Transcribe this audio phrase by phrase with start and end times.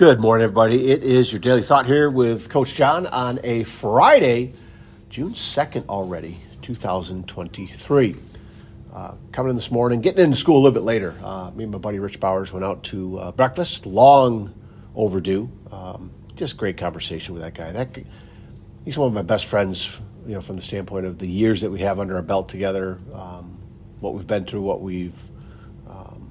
[0.00, 0.86] Good morning, everybody.
[0.86, 4.54] It is your daily thought here with Coach John on a Friday,
[5.10, 8.16] June 2nd already, 2023.
[8.94, 11.14] Uh, coming in this morning, getting into school a little bit later.
[11.22, 14.54] Uh, me and my buddy Rich Bowers went out to uh, breakfast, long
[14.94, 15.50] overdue.
[15.70, 17.70] Um, just great conversation with that guy.
[17.70, 17.90] That
[18.86, 21.70] he's one of my best friends, you know, from the standpoint of the years that
[21.70, 23.58] we have under our belt together, um,
[23.98, 25.22] what we've been through, what we've
[25.86, 26.30] um,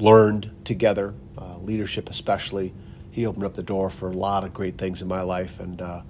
[0.00, 2.72] learned together, uh, leadership especially.
[3.10, 5.80] He opened up the door for a lot of great things in my life, and
[5.80, 6.02] uh,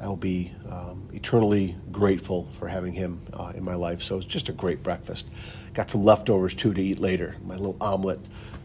[0.00, 4.02] I'll be um, eternally grateful for having him uh, in my life.
[4.02, 5.26] So it's just a great breakfast.
[5.74, 8.20] Got some leftovers too to eat later, my little omelet.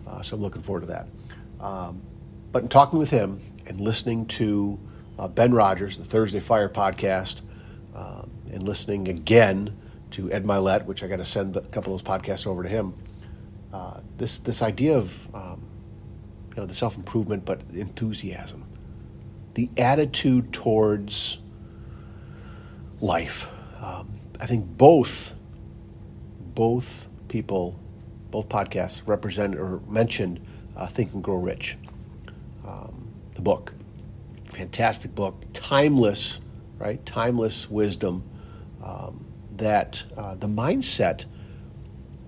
[0.08, 1.08] Uh, so I'm looking forward to that.
[1.60, 2.02] Um,
[2.52, 4.80] but in talking with him and listening to
[5.18, 7.42] uh, Ben Rogers, the Thursday Fire podcast,
[7.96, 9.78] um, and listening again
[10.12, 12.70] to Ed Mylett, which I got to send a couple of those podcasts over to
[12.70, 12.94] him.
[13.74, 15.62] Uh, this this idea of um,
[16.52, 18.66] you know the self improvement, but enthusiasm,
[19.54, 21.40] the attitude towards
[23.00, 23.50] life.
[23.82, 25.36] Um, I think both
[26.54, 27.80] both people,
[28.30, 30.40] both podcasts represent or mentioned
[30.76, 31.78] uh, Think and Grow Rich,
[32.68, 33.74] um, the book.
[34.54, 36.42] Fantastic book, timeless,
[36.78, 37.04] right?
[37.06, 38.24] Timeless wisdom
[38.84, 39.26] um,
[39.56, 41.26] that uh, the mindset,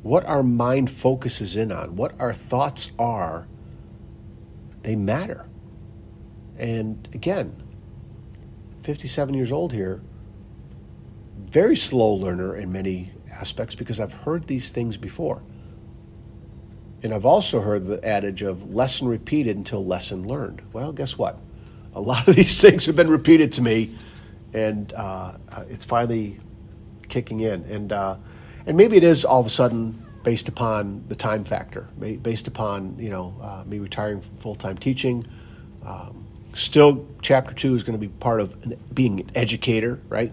[0.03, 3.47] what our mind focuses in on, what our thoughts are,
[4.83, 5.49] they matter.
[6.57, 7.61] And again,
[8.83, 10.01] 57 years old here,
[11.37, 15.41] very slow learner in many aspects because I've heard these things before.
[17.01, 20.61] And I've also heard the adage of lesson repeated until lesson learned.
[20.71, 21.37] Well, guess what?
[21.95, 23.95] A lot of these things have been repeated to me,
[24.53, 25.33] and uh,
[25.69, 26.39] it's finally
[27.09, 27.63] kicking in.
[27.63, 28.17] And uh,
[28.65, 31.87] and maybe it is all of a sudden based upon the time factor,
[32.21, 35.23] based upon you know uh, me retiring from full time teaching.
[35.85, 40.31] Um, still, chapter two is going to be part of an, being an educator, right?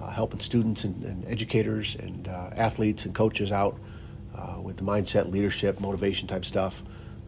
[0.00, 3.78] Uh, helping students and, and educators and uh, athletes and coaches out
[4.36, 6.82] uh, with the mindset, leadership, motivation type stuff.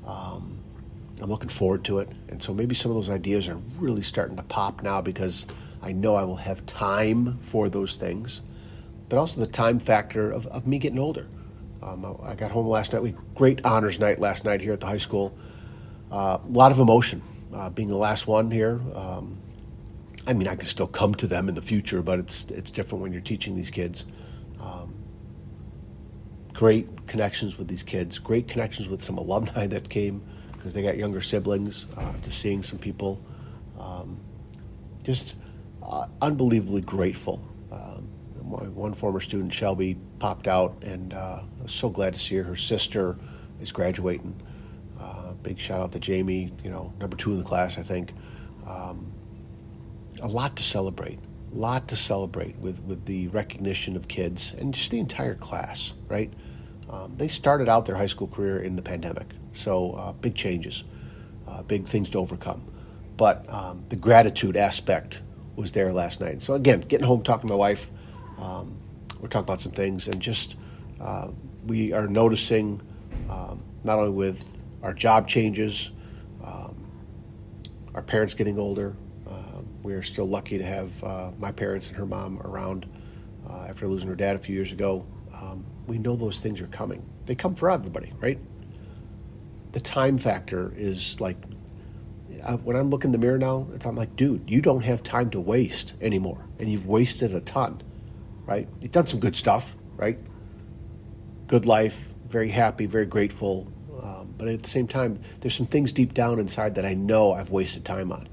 [0.07, 0.59] Um,
[1.21, 2.09] I'm looking forward to it.
[2.29, 5.47] And so maybe some of those ideas are really starting to pop now because
[5.83, 8.41] I know I will have time for those things,
[9.09, 11.27] but also the time factor of, of me getting older.
[11.83, 13.03] Um, I got home last night.
[13.03, 15.37] We great honors night last night here at the high school.
[16.11, 17.23] Uh, a lot of emotion,
[17.55, 18.81] uh, being the last one here.
[18.95, 19.41] Um,
[20.27, 23.03] I mean, I can still come to them in the future, but it's it's different
[23.03, 24.05] when you're teaching these kids.
[24.61, 24.95] Um,
[26.53, 30.99] great connections with these kids, great connections with some alumni that came because they got
[30.99, 33.19] younger siblings, uh, to seeing some people.
[33.79, 34.21] Um,
[35.03, 35.35] just
[35.83, 37.43] uh, unbelievably grateful.
[38.51, 42.37] My one former student, Shelby, popped out, and uh, I was so glad to see
[42.37, 42.43] her.
[42.43, 43.17] Her sister
[43.61, 44.41] is graduating.
[44.99, 48.13] Uh, big shout out to Jamie, you know, number two in the class, I think.
[48.67, 49.13] Um,
[50.23, 51.19] a lot to celebrate
[51.53, 55.95] a lot to celebrate with, with the recognition of kids and just the entire class,
[56.09, 56.33] right?
[56.89, 60.85] Um, they started out their high school career in the pandemic, so uh, big changes,
[61.49, 62.65] uh, big things to overcome.
[63.17, 65.21] But um, the gratitude aspect
[65.57, 66.41] was there last night.
[66.41, 67.91] So again, getting home, talking to my wife,
[68.41, 68.77] um,
[69.21, 70.57] we're talking about some things, and just
[71.01, 71.29] uh,
[71.67, 72.81] we are noticing
[73.29, 74.45] um, not only with
[74.83, 75.91] our job changes,
[76.45, 76.75] um,
[77.95, 78.97] our parents getting older.
[79.29, 82.87] Uh, we're still lucky to have uh, my parents and her mom around
[83.49, 85.07] uh, after losing her dad a few years ago
[85.41, 87.03] um, we know those things are coming.
[87.27, 88.39] They come for everybody, right?
[89.73, 91.37] The time factor is like,
[92.45, 95.31] uh, when I'm looking in the mirror now, I'm like, dude, you don't have time
[95.31, 96.45] to waste anymore.
[96.59, 97.83] And you've wasted a ton,
[98.51, 98.69] right?
[98.83, 100.19] You've done some good stuff, right?
[101.47, 103.73] Good life, very happy, very grateful.
[104.03, 107.33] Um, but at the same time, there's some things deep down inside that I know
[107.33, 108.29] I've wasted time on.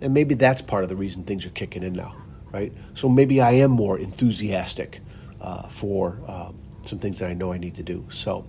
[0.00, 2.16] And maybe that's part of the reason things are kicking in now,
[2.52, 2.72] right?
[2.94, 5.00] So maybe I am more enthusiastic
[5.40, 8.06] uh, for um, some things that I know I need to do.
[8.10, 8.44] So,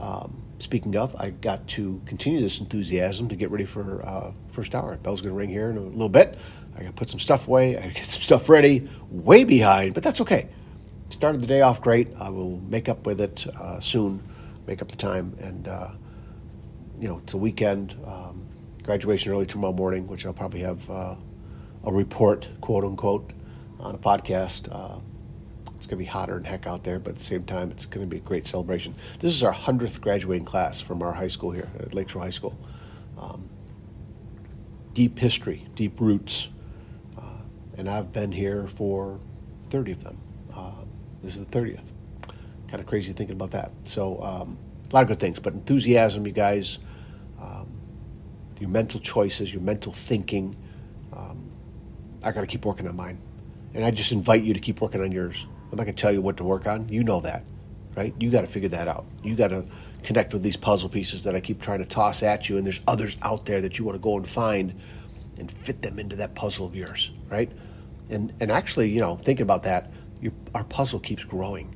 [0.00, 4.74] um, speaking of, I got to continue this enthusiasm to get ready for uh, first
[4.74, 4.96] hour.
[4.96, 6.36] Bell's going to ring here in a little bit.
[6.74, 7.76] I got to put some stuff away.
[7.76, 8.88] I got to get some stuff ready.
[9.10, 10.48] Way behind, but that's okay.
[11.10, 12.08] Started the day off great.
[12.18, 14.22] I will make up with it uh, soon.
[14.66, 15.88] Make up the time, and uh,
[17.00, 17.96] you know it's a weekend.
[18.06, 18.46] Um,
[18.82, 21.14] graduation early tomorrow morning, which I'll probably have uh,
[21.84, 23.32] a report, quote unquote,
[23.80, 25.00] on a podcast uh,
[25.82, 27.86] it's going to be hotter than heck out there, but at the same time, it's
[27.86, 28.94] going to be a great celebration.
[29.18, 32.56] This is our 100th graduating class from our high school here at Lakeshore High School.
[33.18, 33.48] Um,
[34.92, 36.50] deep history, deep roots,
[37.82, 39.18] and I've been here for
[39.70, 40.18] 30 of them.
[40.54, 40.70] Uh,
[41.20, 41.82] this is the 30th.
[42.68, 43.72] Kind of crazy thinking about that.
[43.82, 44.56] So, um,
[44.88, 46.78] a lot of good things, but enthusiasm, you guys.
[47.40, 47.66] Um,
[48.60, 50.54] your mental choices, your mental thinking.
[51.12, 51.50] Um,
[52.22, 53.18] I got to keep working on mine.
[53.74, 55.44] And I just invite you to keep working on yours.
[55.72, 56.88] I'm not going to tell you what to work on.
[56.88, 57.42] You know that,
[57.96, 58.14] right?
[58.20, 59.06] You got to figure that out.
[59.24, 59.64] You got to
[60.04, 62.58] connect with these puzzle pieces that I keep trying to toss at you.
[62.58, 64.80] And there's others out there that you want to go and find
[65.38, 67.50] and fit them into that puzzle of yours, right?
[68.10, 71.74] And, and actually, you know, thinking about that, your, our puzzle keeps growing.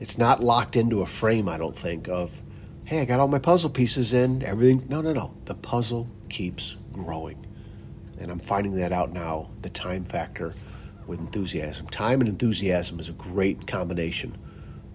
[0.00, 2.42] It's not locked into a frame, I don't think, of,
[2.84, 4.86] hey, I got all my puzzle pieces in, everything.
[4.88, 5.34] No, no, no.
[5.44, 7.44] The puzzle keeps growing.
[8.18, 10.54] And I'm finding that out now, the time factor
[11.06, 11.86] with enthusiasm.
[11.88, 14.36] Time and enthusiasm is a great combination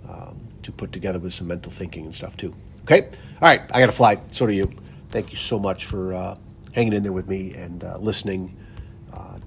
[0.09, 2.53] um, to put together with some mental thinking and stuff, too.
[2.81, 3.03] Okay?
[3.03, 4.21] All right, I got to fly.
[4.31, 4.73] So do you.
[5.09, 6.37] Thank you so much for uh,
[6.73, 8.57] hanging in there with me and uh, listening,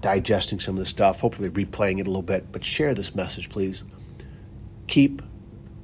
[0.01, 2.51] digesting some of the stuff, hopefully replaying it a little bit.
[2.51, 3.83] But share this message, please.
[4.87, 5.21] Keep,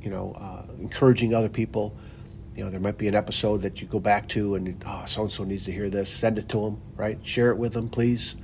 [0.02, 1.96] you know, uh, encouraging other people.
[2.56, 5.24] You know, there might be an episode that you go back to and, oh, so
[5.24, 6.10] and so needs to hear this.
[6.10, 7.18] Send it to them, right?
[7.24, 8.36] Share it with them, please.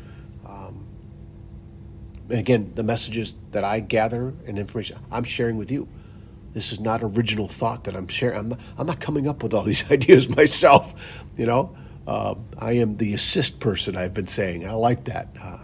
[0.46, 0.88] Um,
[2.30, 5.88] and again, the messages that I gather and information I'm sharing with you.
[6.52, 8.38] This is not original thought that I'm sharing.
[8.38, 11.24] I'm not, I'm not coming up with all these ideas myself.
[11.38, 11.76] You know,
[12.10, 13.96] uh, I am the assist person.
[13.96, 14.68] I've been saying.
[14.68, 15.28] I like that.
[15.40, 15.58] Uh,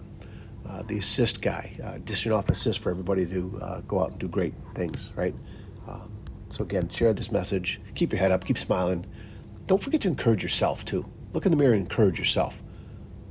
[0.70, 4.20] uh, the assist guy, uh, dishing off assist for everybody to uh, go out and
[4.20, 5.12] do great things.
[5.16, 5.34] Right.
[5.88, 6.12] Um,
[6.50, 7.82] so again, share this message.
[7.96, 8.46] Keep your head up.
[8.46, 9.08] Keep smiling.
[9.66, 11.10] Don't forget to encourage yourself too.
[11.34, 12.62] Look in the mirror and encourage yourself.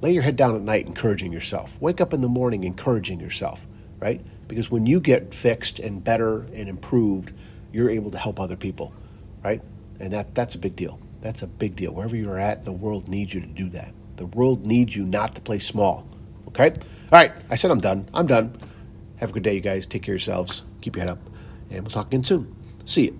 [0.00, 1.80] Lay your head down at night encouraging yourself.
[1.80, 3.64] Wake up in the morning encouraging yourself,
[4.00, 4.20] right?
[4.48, 7.32] Because when you get fixed and better and improved,
[7.72, 8.92] you're able to help other people,
[9.44, 9.62] right?
[10.00, 10.98] And that, that's a big deal.
[11.24, 11.94] That's a big deal.
[11.94, 13.94] Wherever you're at, the world needs you to do that.
[14.16, 16.06] The world needs you not to play small,
[16.48, 16.68] okay?
[16.68, 18.10] All right, I said I'm done.
[18.12, 18.54] I'm done.
[19.16, 19.86] Have a good day, you guys.
[19.86, 20.64] Take care of yourselves.
[20.82, 21.18] Keep your head up.
[21.70, 22.54] And we'll talk again soon.
[22.84, 23.18] See you.